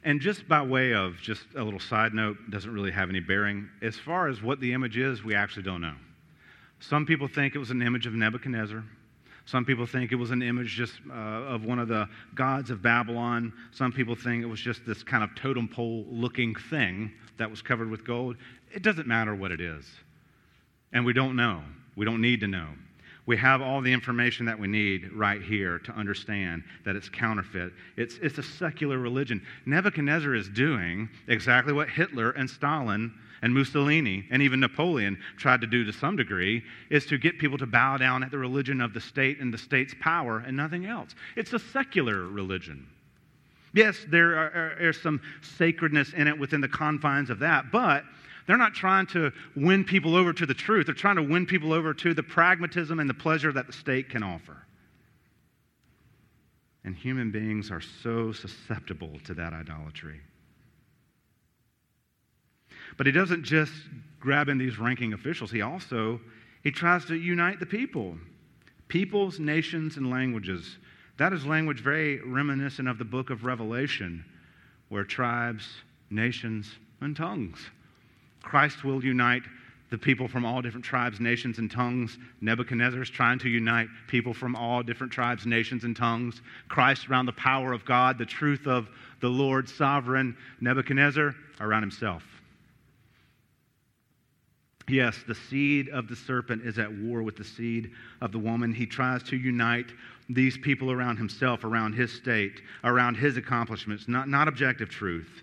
[0.05, 3.69] And just by way of just a little side note, doesn't really have any bearing.
[3.83, 5.95] As far as what the image is, we actually don't know.
[6.79, 8.85] Some people think it was an image of Nebuchadnezzar.
[9.47, 12.83] Some people think it was an image just uh, of one of the gods of
[12.83, 13.53] Babylon.
[13.71, 17.63] Some people think it was just this kind of totem pole looking thing that was
[17.63, 18.37] covered with gold.
[18.75, 19.89] It doesn't matter what it is.
[20.93, 21.63] And we don't know.
[21.95, 22.69] We don't need to know.
[23.27, 27.73] We have all the information that we need right here to understand that it's counterfeit.
[27.97, 29.45] It's, it's a secular religion.
[29.65, 35.67] Nebuchadnezzar is doing exactly what Hitler and Stalin and Mussolini and even Napoleon tried to
[35.67, 38.95] do to some degree is to get people to bow down at the religion of
[38.95, 41.15] the state and the state's power and nothing else.
[41.37, 42.87] It's a secular religion.
[43.73, 48.05] Yes, there are, are, are some sacredness in it within the confines of that, but
[48.47, 50.87] they're not trying to win people over to the truth.
[50.87, 54.09] They're trying to win people over to the pragmatism and the pleasure that the state
[54.09, 54.57] can offer.
[56.85, 60.21] And human beings are so susceptible to that idolatry.
[62.97, 63.73] But he doesn't just
[64.21, 65.51] grab in these ranking officials.
[65.51, 66.21] He also
[66.63, 68.19] he tries to unite the people.
[68.89, 70.79] Peoples, nations, and languages.
[71.17, 74.25] That is language very reminiscent of the book of Revelation,
[74.89, 75.69] where tribes,
[76.11, 77.71] nations, and tongues.
[78.43, 79.43] Christ will unite
[79.91, 82.19] the people from all different tribes, nations, and tongues.
[82.41, 86.43] Nebuchadnezzar is trying to unite people from all different tribes, nations, and tongues.
[86.69, 88.89] Christ around the power of God, the truth of
[89.21, 90.37] the Lord, sovereign.
[90.61, 92.25] Nebuchadnezzar around himself.
[94.89, 98.73] Yes, the seed of the serpent is at war with the seed of the woman.
[98.73, 99.93] He tries to unite
[100.29, 105.43] these people around himself, around his state, around his accomplishments, not, not objective truth.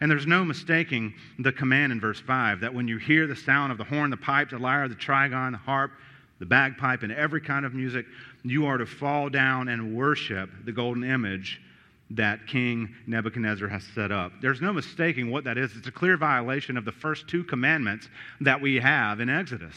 [0.00, 3.72] And there's no mistaking the command in verse 5 that when you hear the sound
[3.72, 5.92] of the horn, the pipe, the lyre, the trigon, the harp,
[6.38, 8.06] the bagpipe, and every kind of music,
[8.42, 11.60] you are to fall down and worship the golden image
[12.10, 14.32] that King Nebuchadnezzar has set up.
[14.42, 15.76] There's no mistaking what that is.
[15.76, 18.08] It's a clear violation of the first two commandments
[18.40, 19.76] that we have in Exodus.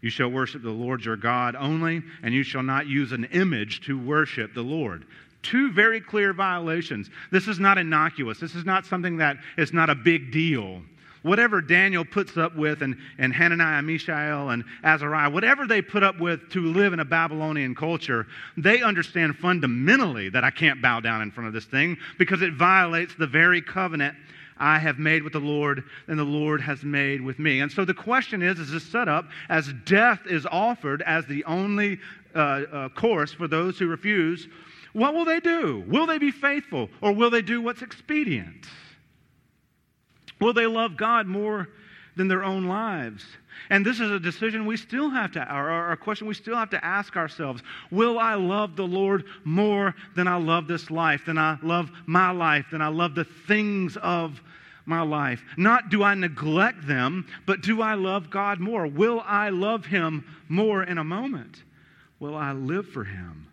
[0.00, 3.82] You shall worship the Lord your God only, and you shall not use an image
[3.82, 5.06] to worship the Lord.
[5.42, 7.08] Two very clear violations.
[7.30, 8.40] This is not innocuous.
[8.40, 10.82] This is not something that is not a big deal.
[11.22, 16.18] Whatever Daniel puts up with, and, and Hananiah, Mishael, and Azariah, whatever they put up
[16.18, 21.20] with to live in a Babylonian culture, they understand fundamentally that I can't bow down
[21.20, 24.16] in front of this thing because it violates the very covenant
[24.60, 27.60] I have made with the Lord and the Lord has made with me.
[27.60, 31.44] And so the question is is this set up as death is offered as the
[31.44, 31.98] only
[32.34, 34.48] uh, uh, course for those who refuse?
[34.92, 35.82] What will they do?
[35.86, 38.66] Will they be faithful or will they do what's expedient?
[40.40, 41.68] Will they love God more
[42.16, 43.24] than their own lives?
[43.68, 46.70] And this is a decision we still have to, or a question we still have
[46.70, 47.62] to ask ourselves.
[47.90, 52.30] Will I love the Lord more than I love this life, than I love my
[52.30, 54.40] life, than I love the things of
[54.86, 55.42] my life?
[55.56, 58.86] Not do I neglect them, but do I love God more?
[58.86, 61.62] Will I love Him more in a moment?
[62.18, 63.46] Will I live for Him?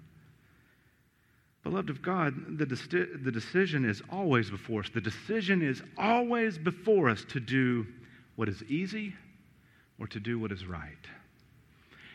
[1.69, 4.89] Beloved of God, the, the decision is always before us.
[4.93, 7.85] The decision is always before us to do
[8.37, 9.13] what is easy
[9.99, 10.95] or to do what is right.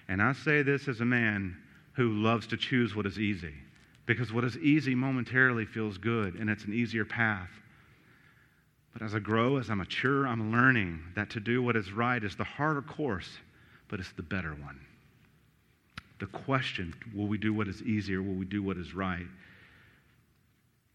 [0.09, 1.55] And I say this as a man
[1.93, 3.53] who loves to choose what is easy,
[4.07, 7.51] because what is easy momentarily feels good and it's an easier path.
[8.95, 12.25] But as I grow, as I mature, I'm learning that to do what is right
[12.25, 13.29] is the harder course,
[13.88, 14.81] but it's the better one
[16.23, 19.27] the question will we do what is easy or will we do what is right?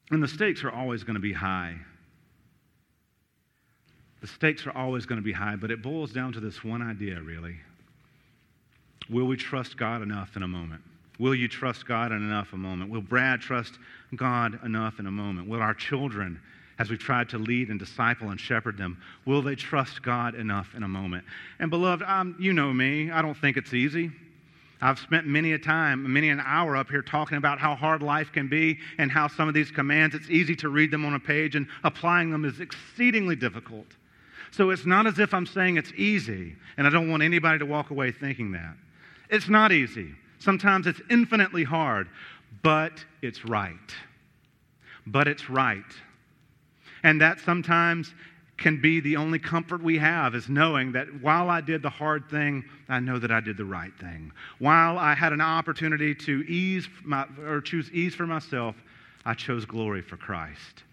[0.10, 1.76] And the stakes are always going to be high.
[4.22, 6.82] The stakes are always going to be high, but it boils down to this one
[6.82, 7.58] idea, really.
[9.10, 10.82] Will we trust God enough in a moment?
[11.20, 12.90] Will you trust God enough in enough a moment?
[12.90, 13.78] Will Brad trust
[14.16, 15.50] God enough in a moment?
[15.50, 16.40] Will our children,
[16.80, 20.74] as we try to lead and disciple and shepherd them, will they trust God enough
[20.74, 21.26] in a moment?
[21.60, 23.12] And beloved, um, you know me.
[23.12, 24.10] I don't think it's easy.
[24.82, 28.32] I've spent many a time, many an hour up here talking about how hard life
[28.32, 31.20] can be and how some of these commands, it's easy to read them on a
[31.20, 33.88] page and applying them is exceedingly difficult.
[34.52, 37.66] So it's not as if I'm saying it's easy, and I don't want anybody to
[37.66, 38.76] walk away thinking that.
[39.30, 40.14] It's not easy.
[40.40, 42.08] Sometimes it's infinitely hard,
[42.64, 43.76] but it's right.
[45.06, 45.84] But it's right.
[47.04, 48.14] And that sometimes
[48.58, 52.30] can be the only comfort we have is knowing that while I did the hard
[52.30, 54.32] thing, I know that I did the right thing.
[54.58, 58.76] While I had an opportunity to ease my, or choose ease for myself,
[59.26, 60.84] I chose glory for Christ.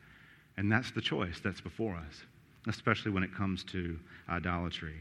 [0.57, 2.23] And that's the choice that's before us,
[2.69, 3.99] especially when it comes to
[4.29, 4.97] idolatry.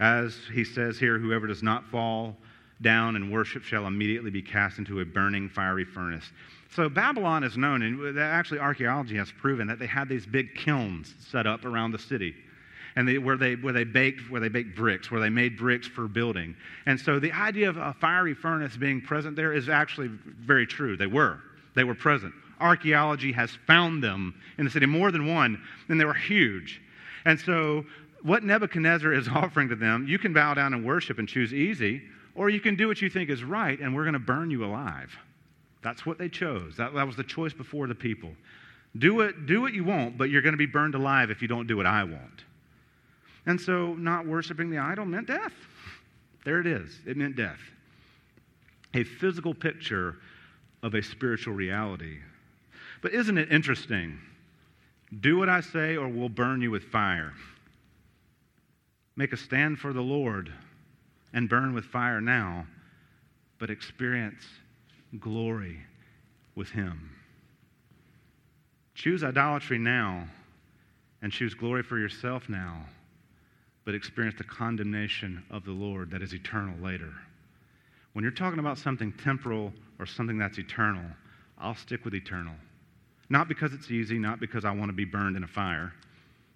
[0.00, 2.36] As he says here, whoever does not fall
[2.82, 6.24] down and worship shall immediately be cast into a burning fiery furnace.
[6.74, 11.14] So Babylon is known, and actually archaeology has proven that they had these big kilns
[11.30, 12.34] set up around the city.
[12.96, 15.86] And they, where, they, where, they baked, where they baked bricks, where they made bricks
[15.86, 16.56] for building.
[16.86, 20.96] And so the idea of a fiery furnace being present there is actually very true.
[20.96, 21.40] They were.
[21.74, 22.32] They were present.
[22.60, 26.80] Archaeology has found them in the city, more than one, and they were huge.
[27.24, 27.84] And so
[28.22, 32.02] what Nebuchadnezzar is offering to them, you can bow down and worship and choose easy,
[32.34, 34.64] or you can do what you think is right, and we're going to burn you
[34.64, 35.16] alive.
[35.84, 36.78] That's what they chose.
[36.78, 38.30] That, that was the choice before the people.
[38.96, 41.46] Do it, do what you want, but you're going to be burned alive if you
[41.46, 42.44] don't do what I want.
[43.44, 45.52] And so, not worshiping the idol meant death.
[46.44, 46.98] There it is.
[47.06, 47.58] It meant death.
[48.94, 50.16] A physical picture
[50.82, 52.18] of a spiritual reality.
[53.02, 54.18] But isn't it interesting?
[55.20, 57.34] Do what I say, or we'll burn you with fire.
[59.16, 60.50] Make a stand for the Lord
[61.34, 62.66] and burn with fire now,
[63.58, 64.44] but experience
[65.20, 65.78] glory
[66.54, 67.10] with Him.
[68.94, 70.26] Choose idolatry now
[71.22, 72.84] and choose glory for yourself now,
[73.84, 77.12] but experience the condemnation of the Lord that is eternal later.
[78.12, 81.04] When you're talking about something temporal or something that's eternal,
[81.58, 82.54] I'll stick with eternal.
[83.28, 85.92] Not because it's easy, not because I want to be burned in a fire.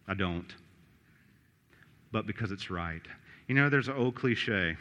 [0.07, 0.55] I don't.
[2.13, 3.03] But because it's right.
[3.49, 4.77] You know, there's an old cliche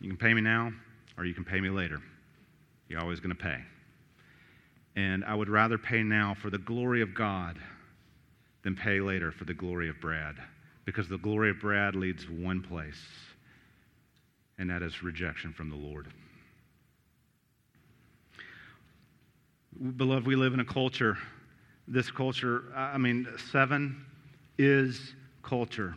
[0.00, 0.72] you can pay me now,
[1.18, 2.00] or you can pay me later.
[2.90, 3.58] You're always going to pay.
[4.96, 7.56] And I would rather pay now for the glory of God
[8.64, 10.34] than pay later for the glory of Brad.
[10.84, 13.00] Because the glory of Brad leads one place,
[14.58, 16.08] and that is rejection from the Lord.
[19.96, 21.16] Beloved, we live in a culture.
[21.86, 24.04] This culture, I mean, seven
[24.58, 25.14] is
[25.44, 25.94] culture.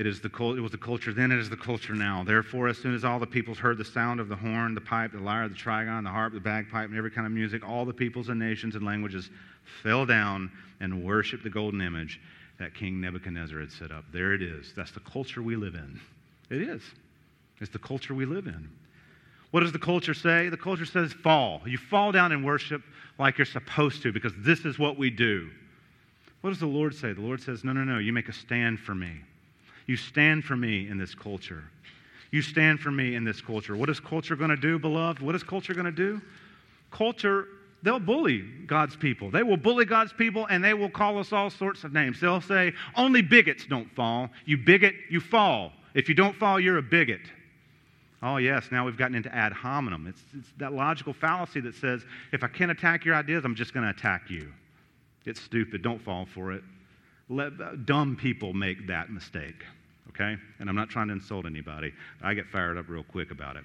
[0.00, 2.24] It, is the, it was the culture then, it is the culture now.
[2.24, 5.12] Therefore, as soon as all the peoples heard the sound of the horn, the pipe,
[5.12, 7.92] the lyre, the trigon, the harp, the bagpipe, and every kind of music, all the
[7.92, 9.28] peoples and nations and languages
[9.82, 12.18] fell down and worshiped the golden image
[12.58, 14.06] that King Nebuchadnezzar had set up.
[14.10, 14.72] There it is.
[14.74, 16.00] That's the culture we live in.
[16.48, 16.80] It is.
[17.60, 18.70] It's the culture we live in.
[19.50, 20.48] What does the culture say?
[20.48, 21.60] The culture says fall.
[21.66, 22.80] You fall down and worship
[23.18, 25.50] like you're supposed to because this is what we do.
[26.40, 27.12] What does the Lord say?
[27.12, 27.98] The Lord says, No, no, no.
[27.98, 29.20] You make a stand for me.
[29.90, 31.64] You stand for me in this culture.
[32.30, 33.76] You stand for me in this culture.
[33.76, 35.20] What is culture going to do, beloved?
[35.20, 36.22] What is culture going to do?
[36.92, 37.48] Culture,
[37.82, 39.32] they'll bully God's people.
[39.32, 42.20] They will bully God's people and they will call us all sorts of names.
[42.20, 44.30] They'll say, only bigots don't fall.
[44.44, 45.72] You bigot, you fall.
[45.92, 47.22] If you don't fall, you're a bigot.
[48.22, 50.06] Oh, yes, now we've gotten into ad hominem.
[50.06, 53.74] It's, it's that logical fallacy that says, if I can't attack your ideas, I'm just
[53.74, 54.52] going to attack you.
[55.26, 55.82] It's stupid.
[55.82, 56.62] Don't fall for it.
[57.28, 59.64] Let, uh, dumb people make that mistake
[60.10, 60.36] okay?
[60.58, 61.92] And I'm not trying to insult anybody.
[62.22, 63.64] I get fired up real quick about it.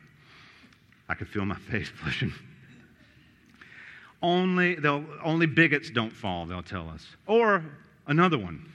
[1.10, 2.34] I can feel my face flushing.
[4.22, 7.06] only, they'll, only bigots don't fall, they'll tell us.
[7.28, 7.64] Or
[8.08, 8.66] another one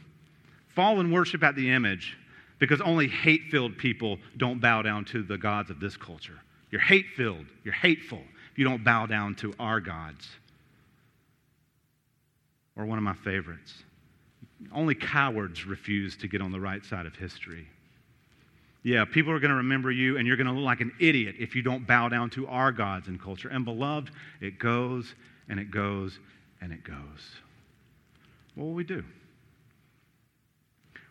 [0.69, 2.17] fall and worship at the image
[2.61, 6.39] because only hate filled people don't bow down to the gods of this culture.
[6.71, 10.29] You're hate filled, you're hateful if you don't bow down to our gods.
[12.77, 13.83] Or one of my favorites
[14.73, 17.67] only cowards refuse to get on the right side of history.
[18.83, 21.37] Yeah, people are going to remember you, and you're going to look like an idiot
[21.39, 23.49] if you don't bow down to our gods and culture.
[23.49, 25.15] And beloved, it goes
[25.49, 26.19] and it goes
[26.61, 26.97] and it goes.
[28.55, 29.05] What will we do?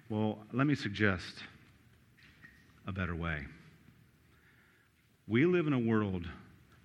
[0.10, 1.43] Well, let me suggest
[2.88, 3.45] a better way.
[5.28, 6.28] We live in a world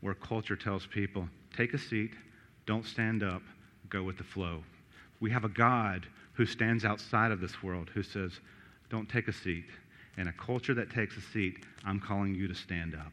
[0.03, 2.11] where culture tells people take a seat,
[2.67, 3.41] don't stand up,
[3.89, 4.63] go with the flow.
[5.21, 8.33] We have a God who stands outside of this world who says,
[8.91, 9.67] Don't take a seat.
[10.17, 13.13] In a culture that takes a seat, I'm calling you to stand up.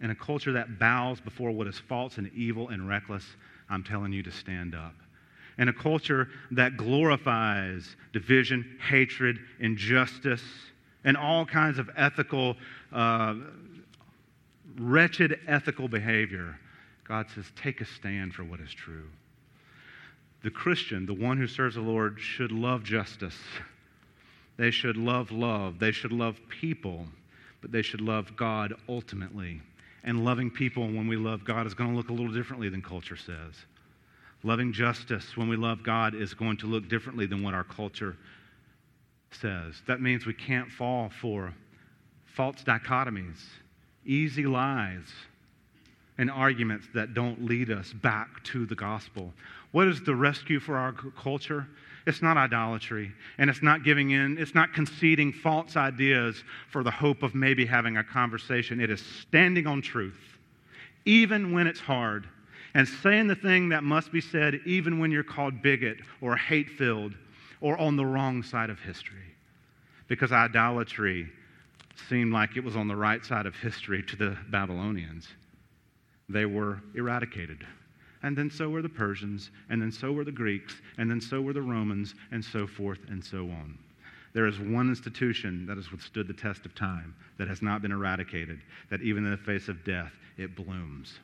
[0.00, 3.24] In a culture that bows before what is false and evil and reckless,
[3.70, 4.94] I'm telling you to stand up.
[5.58, 10.42] In a culture that glorifies division, hatred, injustice,
[11.04, 12.56] and all kinds of ethical,
[12.92, 13.36] uh,
[14.78, 16.58] wretched ethical behavior,
[17.04, 19.08] God says, take a stand for what is true
[20.46, 23.36] the Christian, the one who serves the Lord, should love justice.
[24.56, 25.80] They should love love.
[25.80, 27.04] They should love people,
[27.60, 29.60] but they should love God ultimately.
[30.04, 32.80] And loving people when we love God is going to look a little differently than
[32.80, 33.54] culture says.
[34.44, 38.16] Loving justice when we love God is going to look differently than what our culture
[39.32, 39.82] says.
[39.88, 41.52] That means we can't fall for
[42.36, 43.42] false dichotomies,
[44.04, 45.12] easy lies,
[46.18, 49.32] and arguments that don't lead us back to the gospel.
[49.72, 51.66] What is the rescue for our culture?
[52.06, 56.90] It's not idolatry, and it's not giving in, it's not conceding false ideas for the
[56.90, 58.80] hope of maybe having a conversation.
[58.80, 60.38] It is standing on truth,
[61.04, 62.28] even when it's hard,
[62.74, 66.70] and saying the thing that must be said, even when you're called bigot or hate
[66.70, 67.14] filled
[67.60, 69.18] or on the wrong side of history.
[70.08, 71.28] Because idolatry
[72.08, 75.26] seemed like it was on the right side of history to the Babylonians.
[76.28, 77.66] They were eradicated
[78.22, 81.40] and then so were the Persians, and then so were the Greeks, and then so
[81.40, 83.78] were the Romans, and so forth and so on.
[84.32, 87.92] There is one institution that has withstood the test of time, that has not been
[87.92, 88.60] eradicated,
[88.90, 91.20] that even in the face of death, it blooms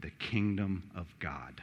[0.00, 1.62] the kingdom of God.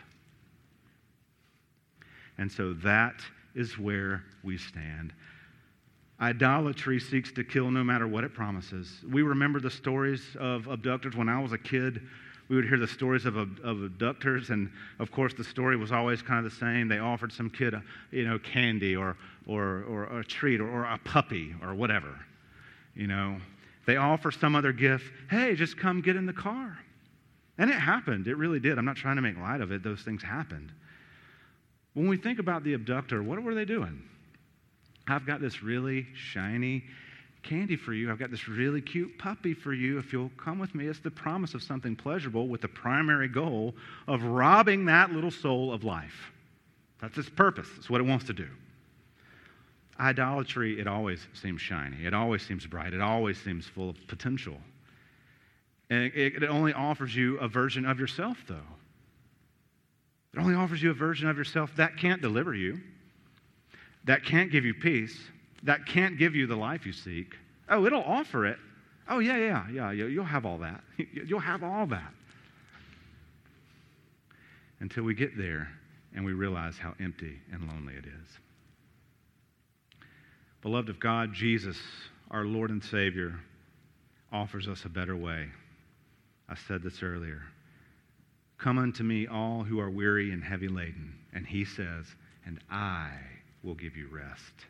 [2.37, 3.21] And so that
[3.53, 5.13] is where we stand.
[6.21, 9.03] Idolatry seeks to kill no matter what it promises.
[9.11, 12.01] We remember the stories of abductors when I was a kid
[12.51, 16.21] we would hear the stories of, of abductors, and of course, the story was always
[16.21, 16.89] kind of the same.
[16.89, 17.73] They offered some kid,
[18.11, 19.15] you know, candy or,
[19.47, 22.13] or, or a treat or, or a puppy or whatever.
[22.93, 23.37] You know,
[23.85, 25.05] they offer some other gift.
[25.29, 26.77] Hey, just come get in the car.
[27.57, 28.27] And it happened.
[28.27, 28.77] It really did.
[28.77, 29.81] I'm not trying to make light of it.
[29.81, 30.73] Those things happened.
[31.93, 34.03] When we think about the abductor, what were they doing?
[35.07, 36.83] I've got this really shiny
[37.43, 38.11] candy for you.
[38.11, 39.97] I've got this really cute puppy for you.
[39.97, 43.75] If you'll come with me, it's the promise of something pleasurable with the primary goal
[44.07, 46.31] of robbing that little soul of life.
[47.01, 48.47] That's its purpose, it's what it wants to do.
[49.99, 54.57] Idolatry, it always seems shiny, it always seems bright, it always seems full of potential.
[55.89, 58.55] And it only offers you a version of yourself, though.
[60.33, 62.79] It only offers you a version of yourself that can't deliver you,
[64.05, 65.19] that can't give you peace,
[65.63, 67.35] that can't give you the life you seek.
[67.69, 68.57] Oh, it'll offer it.
[69.09, 70.81] Oh, yeah, yeah, yeah, you'll have all that.
[70.97, 72.13] You'll have all that.
[74.79, 75.67] Until we get there
[76.15, 78.39] and we realize how empty and lonely it is.
[80.61, 81.77] Beloved of God, Jesus,
[82.29, 83.39] our Lord and Savior,
[84.31, 85.47] offers us a better way.
[86.47, 87.41] I said this earlier.
[88.57, 91.15] Come unto me, all who are weary and heavy laden.
[91.33, 92.05] And he says,
[92.45, 93.09] and I
[93.63, 94.65] will give you rest.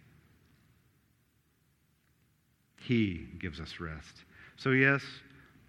[2.91, 4.25] He gives us rest.
[4.57, 5.01] So, yes,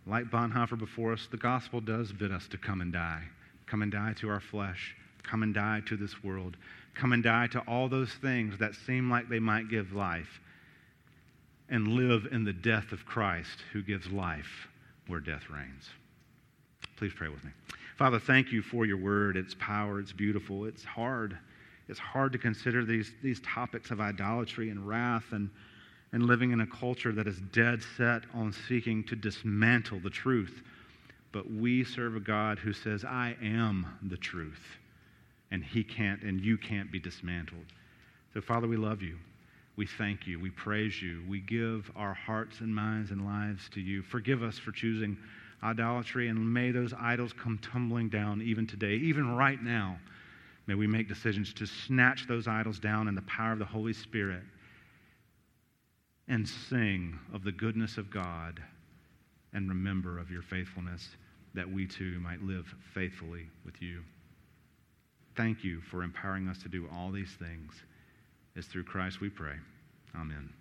[0.08, 3.22] like Bonhoeffer before us, the gospel does bid us to come and die.
[3.64, 4.96] Come and die to our flesh.
[5.22, 6.56] Come and die to this world.
[6.96, 10.40] Come and die to all those things that seem like they might give life.
[11.68, 14.66] And live in the death of Christ who gives life
[15.06, 15.90] where death reigns.
[16.96, 17.52] Please pray with me.
[17.98, 19.36] Father, thank you for your word.
[19.36, 21.38] Its power, it's beautiful, it's hard.
[21.88, 25.50] It's hard to consider these, these topics of idolatry and wrath and,
[26.12, 30.62] and living in a culture that is dead set on seeking to dismantle the truth.
[31.32, 34.60] But we serve a God who says, I am the truth,
[35.50, 37.64] and he can't and you can't be dismantled.
[38.34, 39.16] So, Father, we love you.
[39.76, 40.38] We thank you.
[40.38, 41.22] We praise you.
[41.26, 44.02] We give our hearts and minds and lives to you.
[44.02, 45.16] Forgive us for choosing
[45.62, 49.98] idolatry, and may those idols come tumbling down even today, even right now.
[50.66, 53.94] May we make decisions to snatch those idols down in the power of the Holy
[53.94, 54.42] Spirit
[56.28, 58.62] and sing of the goodness of God
[59.52, 61.08] and remember of your faithfulness
[61.54, 64.02] that we too might live faithfully with you.
[65.36, 67.72] Thank you for empowering us to do all these things.
[68.54, 69.56] It's through Christ we pray.
[70.14, 70.52] Amen.